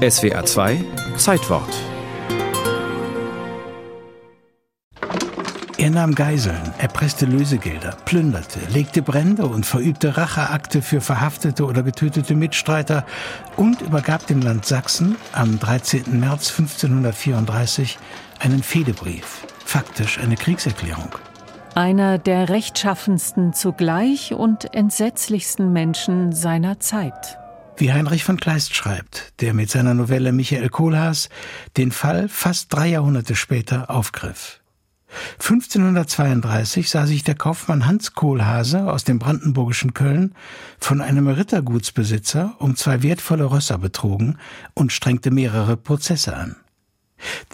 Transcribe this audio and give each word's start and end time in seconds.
SWA 0.00 0.42
2 0.42 0.82
Zeitwort 1.18 1.68
Er 5.76 5.90
nahm 5.90 6.14
Geiseln, 6.14 6.72
erpresste 6.78 7.26
Lösegelder, 7.26 7.98
plünderte, 8.06 8.60
legte 8.72 9.02
Brände 9.02 9.44
und 9.44 9.66
verübte 9.66 10.16
Racheakte 10.16 10.80
für 10.80 11.02
verhaftete 11.02 11.66
oder 11.66 11.82
getötete 11.82 12.34
Mitstreiter 12.34 13.04
und 13.56 13.82
übergab 13.82 14.26
dem 14.26 14.40
Land 14.40 14.64
Sachsen 14.64 15.16
am 15.32 15.58
13. 15.58 16.18
März 16.18 16.48
1534 16.58 17.98
einen 18.38 18.62
Fehdebrief, 18.62 19.46
faktisch 19.66 20.18
eine 20.18 20.36
Kriegserklärung. 20.36 21.10
Einer 21.74 22.16
der 22.16 22.48
rechtschaffensten 22.48 23.52
zugleich 23.52 24.32
und 24.32 24.72
entsetzlichsten 24.74 25.74
Menschen 25.74 26.32
seiner 26.32 26.80
Zeit. 26.80 27.39
Wie 27.80 27.94
Heinrich 27.94 28.24
von 28.24 28.36
Kleist 28.36 28.74
schreibt, 28.74 29.32
der 29.40 29.54
mit 29.54 29.70
seiner 29.70 29.94
Novelle 29.94 30.32
Michael 30.32 30.68
Kohlhaas 30.68 31.30
den 31.78 31.92
Fall 31.92 32.28
fast 32.28 32.70
drei 32.74 32.88
Jahrhunderte 32.88 33.34
später 33.34 33.88
aufgriff. 33.88 34.60
1532 35.38 36.90
sah 36.90 37.06
sich 37.06 37.24
der 37.24 37.36
Kaufmann 37.36 37.86
Hans 37.86 38.12
Kohlhase 38.12 38.92
aus 38.92 39.04
dem 39.04 39.18
brandenburgischen 39.18 39.94
Köln 39.94 40.34
von 40.78 41.00
einem 41.00 41.26
Rittergutsbesitzer 41.26 42.54
um 42.58 42.76
zwei 42.76 43.02
wertvolle 43.02 43.50
Rösser 43.50 43.78
betrogen 43.78 44.36
und 44.74 44.92
strengte 44.92 45.30
mehrere 45.30 45.78
Prozesse 45.78 46.36
an. 46.36 46.56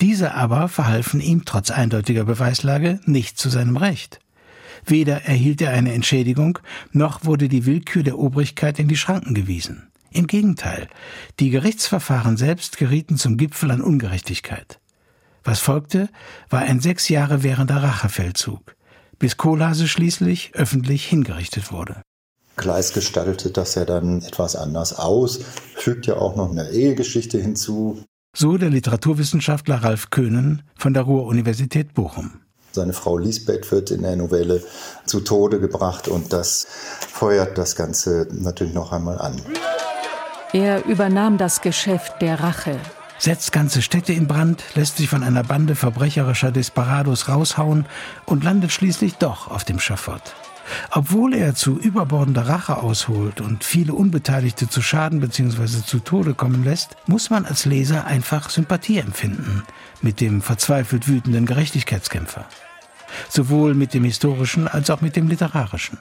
Diese 0.00 0.34
aber 0.34 0.66
verhalfen 0.66 1.20
ihm 1.20 1.45
trotz 1.45 1.70
eindeutiger 1.70 2.24
Beweislage 2.24 2.98
nicht 3.04 3.38
zu 3.38 3.48
seinem 3.48 3.76
Recht. 3.76 4.18
Weder 4.84 5.22
erhielt 5.22 5.62
er 5.62 5.70
eine 5.70 5.92
Entschädigung, 5.92 6.58
noch 6.90 7.24
wurde 7.24 7.48
die 7.48 7.64
Willkür 7.64 8.02
der 8.02 8.18
Obrigkeit 8.18 8.80
in 8.80 8.88
die 8.88 8.96
Schranken 8.96 9.32
gewiesen. 9.32 9.86
Im 10.16 10.26
Gegenteil, 10.26 10.88
die 11.40 11.50
Gerichtsverfahren 11.50 12.38
selbst 12.38 12.78
gerieten 12.78 13.18
zum 13.18 13.36
Gipfel 13.36 13.70
an 13.70 13.82
Ungerechtigkeit. 13.82 14.80
Was 15.45 15.60
folgte, 15.60 16.08
war 16.48 16.60
ein 16.60 16.80
sechs 16.80 17.10
Jahre 17.10 17.42
währender 17.42 17.82
Rachefeldzug, 17.82 18.76
bis 19.18 19.36
Kohlhase 19.36 19.86
schließlich 19.86 20.52
öffentlich 20.54 21.04
hingerichtet 21.04 21.70
wurde. 21.70 22.00
Kleist 22.56 22.95
gestaltet 22.95 23.58
das 23.58 23.74
ja 23.74 23.84
dann 23.84 24.23
etwas 24.23 24.56
anders 24.56 24.98
aus, 24.98 25.40
fügt 25.76 26.06
ja 26.06 26.16
auch 26.16 26.34
noch 26.34 26.51
eine 26.51 26.70
Ehegeschichte 26.70 27.38
hinzu. 27.38 28.02
So 28.34 28.56
der 28.56 28.70
Literaturwissenschaftler 28.70 29.84
Ralf 29.84 30.08
Köhnen 30.08 30.62
von 30.78 30.95
der 30.95 31.02
Ruhr-Universität 31.02 31.92
Bochum. 31.92 32.40
Seine 32.73 32.95
Frau 32.95 33.18
Lisbeth 33.18 33.70
wird 33.70 33.90
in 33.90 34.01
der 34.01 34.16
Novelle 34.16 34.62
zu 35.04 35.20
Tode 35.20 35.60
gebracht 35.60 36.08
und 36.08 36.32
das 36.32 36.66
feuert 37.10 37.58
das 37.58 37.76
Ganze 37.76 38.28
natürlich 38.30 38.73
noch 38.73 38.92
einmal 38.92 39.18
an. 39.18 39.42
Er 40.57 40.87
übernahm 40.87 41.37
das 41.37 41.60
Geschäft 41.60 42.23
der 42.23 42.40
Rache 42.40 42.80
setzt 43.18 43.52
ganze 43.52 43.82
Städte 43.82 44.15
in 44.15 44.26
Brand, 44.26 44.65
lässt 44.74 44.96
sich 44.96 45.09
von 45.10 45.23
einer 45.23 45.43
Bande 45.43 45.74
verbrecherischer 45.74 46.51
Desperados 46.51 47.29
raushauen 47.29 47.85
und 48.24 48.43
landet 48.43 48.73
schließlich 48.73 49.16
doch 49.16 49.51
auf 49.51 49.65
dem 49.65 49.79
Schafott. 49.79 50.23
Obwohl 50.90 51.35
er 51.35 51.54
zu 51.54 51.79
überbordender 51.79 52.48
Rache 52.48 52.79
ausholt 52.79 53.43
und 53.43 53.65
viele 53.65 53.93
Unbeteiligte 53.93 54.66
zu 54.66 54.80
Schaden 54.80 55.21
bzw. 55.21 55.82
zu 55.85 55.98
Tode 55.98 56.32
kommen 56.32 56.65
lässt, 56.65 56.96
muss 57.07 57.29
man 57.29 57.45
als 57.45 57.66
Leser 57.66 58.07
einfach 58.07 58.48
Sympathie 58.48 58.98
empfinden 58.98 59.63
mit 60.01 60.23
dem 60.23 60.41
verzweifelt 60.41 61.07
wütenden 61.07 61.45
Gerechtigkeitskämpfer. 61.45 62.46
Sowohl 63.29 63.74
mit 63.74 63.93
dem 63.93 64.04
historischen 64.04 64.69
als 64.69 64.88
auch 64.88 65.03
mit 65.03 65.16
dem 65.16 65.28
literarischen. 65.28 65.98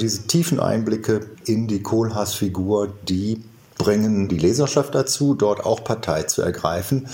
Diese 0.00 0.26
tiefen 0.26 0.58
Einblicke 0.58 1.30
in 1.44 1.68
die 1.68 1.82
Kohlhaas-Figur, 1.82 2.92
die 3.08 3.42
bringen 3.78 4.28
die 4.28 4.38
Leserschaft 4.38 4.94
dazu, 4.94 5.34
dort 5.34 5.64
auch 5.64 5.84
Partei 5.84 6.22
zu 6.24 6.42
ergreifen. 6.42 7.08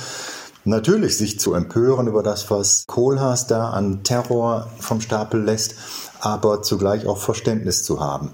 Natürlich 0.65 1.17
sich 1.17 1.41
zu 1.41 1.55
empören 1.55 2.09
über 2.09 2.23
das, 2.23 2.51
was 2.51 2.85
Kohlhaas 2.87 3.47
da 3.47 3.71
an 3.71 4.03
Terror 4.03 4.71
vom 4.79 5.01
Stapel 5.01 5.43
lässt, 5.43 5.77
aber 6.21 6.63
zugleich 6.63 7.07
auch 7.07 7.19
Verständnis 7.19 7.85
zu 7.85 8.01
haben. 8.01 8.33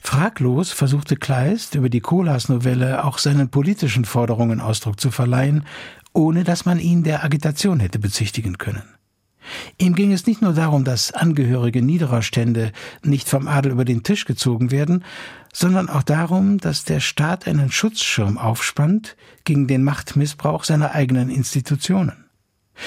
Fraglos 0.00 0.72
versuchte 0.72 1.16
Kleist 1.16 1.74
über 1.74 1.90
die 1.90 2.00
Kohlhaas-Novelle 2.00 3.04
auch 3.04 3.18
seinen 3.18 3.50
politischen 3.50 4.06
Forderungen 4.06 4.60
Ausdruck 4.60 4.98
zu 4.98 5.10
verleihen, 5.10 5.66
ohne 6.14 6.44
dass 6.44 6.64
man 6.64 6.80
ihn 6.80 7.02
der 7.02 7.24
Agitation 7.24 7.80
hätte 7.80 7.98
bezichtigen 7.98 8.56
können. 8.56 8.97
Ihm 9.78 9.94
ging 9.94 10.12
es 10.12 10.26
nicht 10.26 10.42
nur 10.42 10.52
darum, 10.52 10.84
dass 10.84 11.12
Angehörige 11.12 11.82
niederer 11.82 12.22
Stände 12.22 12.72
nicht 13.02 13.28
vom 13.28 13.48
Adel 13.48 13.72
über 13.72 13.84
den 13.84 14.02
Tisch 14.02 14.24
gezogen 14.24 14.70
werden, 14.70 15.04
sondern 15.52 15.88
auch 15.88 16.02
darum, 16.02 16.58
dass 16.58 16.84
der 16.84 17.00
Staat 17.00 17.46
einen 17.46 17.70
Schutzschirm 17.70 18.38
aufspannt 18.38 19.16
gegen 19.44 19.66
den 19.66 19.82
Machtmissbrauch 19.82 20.64
seiner 20.64 20.94
eigenen 20.94 21.30
Institutionen. 21.30 22.24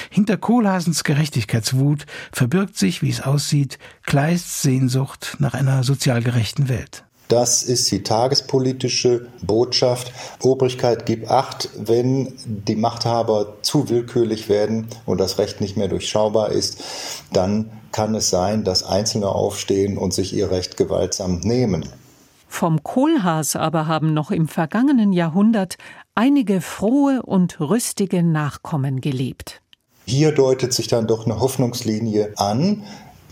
Hinter 0.09 0.37
Kohlhasens 0.37 1.03
Gerechtigkeitswut 1.03 2.05
verbirgt 2.31 2.77
sich, 2.77 3.01
wie 3.01 3.09
es 3.09 3.21
aussieht, 3.21 3.77
Kleists 4.03 4.61
Sehnsucht 4.61 5.35
nach 5.39 5.53
einer 5.53 5.83
sozial 5.83 6.21
gerechten 6.21 6.69
Welt. 6.69 7.03
Das 7.31 7.63
ist 7.63 7.89
die 7.89 8.03
tagespolitische 8.03 9.29
Botschaft. 9.41 10.11
Obrigkeit 10.43 11.05
gib 11.05 11.31
acht, 11.31 11.69
wenn 11.77 12.33
die 12.45 12.75
Machthaber 12.75 13.53
zu 13.61 13.87
willkürlich 13.87 14.49
werden 14.49 14.87
und 15.05 15.17
das 15.17 15.37
Recht 15.37 15.61
nicht 15.61 15.77
mehr 15.77 15.87
durchschaubar 15.87 16.49
ist, 16.49 16.83
dann 17.31 17.71
kann 17.93 18.15
es 18.15 18.29
sein, 18.29 18.65
dass 18.65 18.83
Einzelne 18.83 19.29
aufstehen 19.29 19.97
und 19.97 20.13
sich 20.13 20.33
ihr 20.33 20.51
Recht 20.51 20.75
gewaltsam 20.75 21.39
nehmen. 21.39 21.87
Vom 22.49 22.83
Kohlhaas 22.83 23.55
aber 23.55 23.87
haben 23.87 24.13
noch 24.13 24.31
im 24.31 24.49
vergangenen 24.49 25.13
Jahrhundert 25.13 25.77
einige 26.15 26.59
frohe 26.59 27.21
und 27.23 27.61
rüstige 27.61 28.23
Nachkommen 28.23 28.99
gelebt. 28.99 29.61
Hier 30.05 30.33
deutet 30.33 30.73
sich 30.73 30.89
dann 30.89 31.07
doch 31.07 31.25
eine 31.25 31.39
Hoffnungslinie 31.39 32.33
an, 32.35 32.83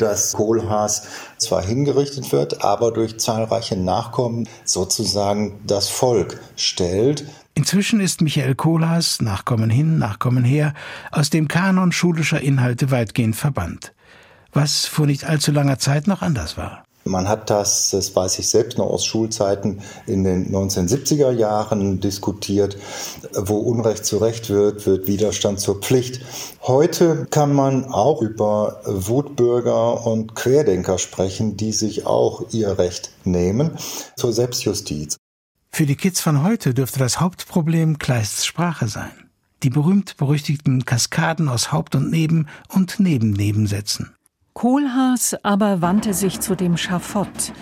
dass 0.02 0.34
Kohlhaas 0.34 1.04
zwar 1.38 1.64
hingerichtet 1.64 2.32
wird, 2.32 2.64
aber 2.64 2.92
durch 2.92 3.20
zahlreiche 3.20 3.78
Nachkommen 3.78 4.48
sozusagen 4.66 5.60
das 5.66 5.90
Volk 5.90 6.40
stellt. 6.56 7.26
Inzwischen 7.56 8.00
ist 8.00 8.22
Michael 8.22 8.56
Kohlhaas, 8.56 9.22
Nachkommen 9.22 9.70
hin, 9.70 9.98
Nachkommen 9.98 10.44
her, 10.44 10.74
aus 11.12 11.30
dem 11.30 11.48
Kanon 11.48 11.92
schulischer 11.92 12.42
Inhalte 12.42 12.90
weitgehend 12.90 13.36
verbannt. 13.36 13.94
Was 14.54 14.86
vor 14.86 15.06
nicht 15.06 15.26
allzu 15.26 15.52
langer 15.52 15.78
Zeit 15.78 16.08
noch 16.08 16.22
anders 16.22 16.58
war. 16.58 16.84
Man 17.04 17.28
hat 17.28 17.50
das, 17.50 17.92
das 17.92 18.16
weiß 18.16 18.40
ich 18.40 18.50
selbst 18.50 18.78
noch 18.78 18.88
aus 18.88 19.06
Schulzeiten, 19.06 19.82
in 20.06 20.24
den 20.24 20.54
1970er 20.54 21.32
Jahren 21.32 22.00
diskutiert. 22.00 22.78
Wo 23.34 23.58
Unrecht 23.58 24.06
zu 24.06 24.18
Recht 24.18 24.50
wird, 24.50 24.86
wird 24.86 25.08
Widerstand 25.08 25.60
zur 25.60 25.80
Pflicht. 25.82 26.22
Heute 26.62 27.26
kann 27.30 27.54
man 27.54 27.86
auch 27.86 28.22
über 28.22 28.82
Wutbürger 28.86 30.06
und 30.06 30.36
Querdenker 30.36 30.98
sprechen, 30.98 31.58
die 31.58 31.72
sich 31.72 32.06
auch 32.06 32.44
ihr 32.52 32.78
Recht 32.78 33.12
nehmen 33.24 33.72
zur 34.16 34.34
Selbstjustiz. 34.34 35.18
Für 35.72 35.86
die 35.86 35.96
Kids 35.96 36.20
von 36.20 36.44
heute 36.44 36.74
dürfte 36.74 37.00
das 37.00 37.20
Hauptproblem 37.20 38.00
Kleists 38.00 38.46
Sprache 38.46 38.88
sein. 38.88 39.30
Die 39.64 39.70
berühmt-berüchtigten 39.70 40.86
Kaskaden 40.86 41.50
aus 41.50 41.72
Haupt- 41.72 41.96
und 41.96 42.10
Neben- 42.10 42.48
und 42.70 43.00
Nebennebensätzen. 43.00 44.16
Kohlhaas 44.60 45.38
aber 45.42 45.82
wandte 45.82 46.14
sich 46.14 46.42
zu 46.42 46.54
dem 46.54 46.76
Schafott, 46.76 47.54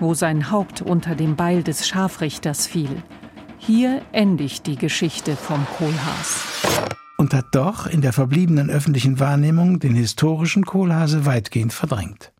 wo 0.00 0.14
sein 0.14 0.50
Haupt 0.50 0.80
unter 0.80 1.14
dem 1.14 1.36
Beil 1.36 1.62
des 1.62 1.86
Scharfrichters 1.86 2.66
fiel. 2.66 3.02
Hier 3.58 4.00
endigt 4.12 4.66
die 4.66 4.76
Geschichte 4.76 5.36
vom 5.36 5.66
Kohlhaas. 5.76 6.46
Und 7.18 7.34
hat 7.34 7.44
doch 7.52 7.86
in 7.86 8.00
der 8.00 8.14
verbliebenen 8.14 8.70
öffentlichen 8.70 9.20
Wahrnehmung 9.20 9.80
den 9.80 9.94
historischen 9.94 10.64
Kohlhase 10.64 11.26
weitgehend 11.26 11.74
verdrängt. 11.74 12.32